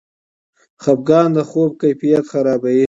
[0.83, 2.79] خفګان د خوب کیفیت خرابوي.